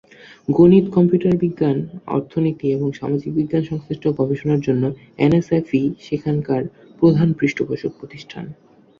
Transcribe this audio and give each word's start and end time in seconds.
গণিত, 0.49 0.85
কম্পিউটার 0.89 1.33
বিজ্ঞান, 1.37 1.77
অর্থনীতি 2.07 2.65
এবং 2.71 2.87
সামাজিক 2.99 3.31
বিজ্ঞান 3.35 3.63
সংশ্লিষ্ট 3.63 4.03
গবেষণার 4.19 4.61
জন্য 4.61 4.83
এনএসএফ-ই 5.19 5.83
সেখানকার 6.07 6.61
প্রধান 7.01 7.27
পৃষ্ঠপোষক 7.39 7.91
প্রতিষ্ঠান। 7.99 8.45